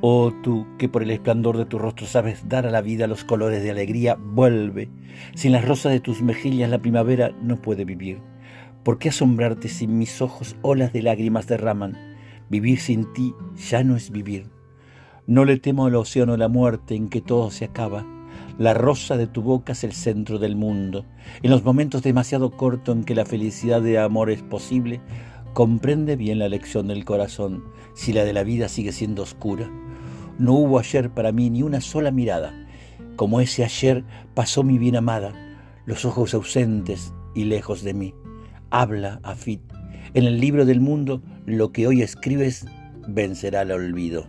Oh 0.00 0.32
tú, 0.44 0.64
que 0.78 0.88
por 0.88 1.02
el 1.02 1.10
esplendor 1.10 1.56
de 1.56 1.64
tu 1.64 1.76
rostro 1.76 2.06
sabes 2.06 2.48
dar 2.48 2.66
a 2.66 2.70
la 2.70 2.82
vida 2.82 3.08
los 3.08 3.24
colores 3.24 3.64
de 3.64 3.72
alegría, 3.72 4.14
vuelve. 4.14 4.88
Sin 5.34 5.50
las 5.50 5.66
rosas 5.66 5.90
de 5.90 5.98
tus 5.98 6.22
mejillas 6.22 6.70
la 6.70 6.78
primavera 6.78 7.32
no 7.42 7.60
puede 7.60 7.84
vivir. 7.84 8.20
¿Por 8.84 8.98
qué 8.98 9.08
asombrarte 9.08 9.68
si 9.68 9.88
mis 9.88 10.22
ojos 10.22 10.54
olas 10.62 10.92
de 10.92 11.02
lágrimas 11.02 11.48
derraman? 11.48 11.98
Vivir 12.48 12.78
sin 12.78 13.12
ti 13.12 13.34
ya 13.56 13.82
no 13.82 13.96
es 13.96 14.10
vivir. 14.10 14.46
No 15.26 15.44
le 15.44 15.58
temo 15.58 15.86
al 15.86 15.96
océano 15.96 16.36
la 16.36 16.48
muerte 16.48 16.94
en 16.94 17.08
que 17.08 17.20
todo 17.20 17.50
se 17.50 17.64
acaba. 17.64 18.06
La 18.56 18.74
rosa 18.74 19.16
de 19.16 19.26
tu 19.26 19.42
boca 19.42 19.72
es 19.72 19.82
el 19.82 19.92
centro 19.92 20.38
del 20.38 20.54
mundo. 20.54 21.06
En 21.42 21.50
los 21.50 21.64
momentos 21.64 22.02
demasiado 22.02 22.52
cortos 22.52 22.96
en 22.96 23.04
que 23.04 23.16
la 23.16 23.26
felicidad 23.26 23.82
de 23.82 23.98
amor 23.98 24.30
es 24.30 24.42
posible, 24.42 25.00
comprende 25.58 26.14
bien 26.14 26.38
la 26.38 26.48
lección 26.48 26.86
del 26.86 27.04
corazón 27.04 27.64
si 27.92 28.12
la 28.12 28.24
de 28.24 28.32
la 28.32 28.44
vida 28.44 28.68
sigue 28.68 28.92
siendo 28.92 29.24
oscura. 29.24 29.68
No 30.38 30.52
hubo 30.52 30.78
ayer 30.78 31.10
para 31.10 31.32
mí 31.32 31.50
ni 31.50 31.64
una 31.64 31.80
sola 31.80 32.12
mirada. 32.12 32.54
Como 33.16 33.40
ese 33.40 33.64
ayer 33.64 34.04
pasó 34.34 34.62
mi 34.62 34.78
bien 34.78 34.94
amada, 34.94 35.32
los 35.84 36.04
ojos 36.04 36.32
ausentes 36.32 37.12
y 37.34 37.42
lejos 37.42 37.82
de 37.82 37.92
mí. 37.92 38.14
Habla, 38.70 39.18
Afit. 39.24 39.60
En 40.14 40.26
el 40.26 40.38
libro 40.38 40.64
del 40.64 40.80
mundo, 40.80 41.24
lo 41.44 41.72
que 41.72 41.88
hoy 41.88 42.02
escribes 42.02 42.64
vencerá 43.08 43.62
el 43.62 43.72
olvido. 43.72 44.28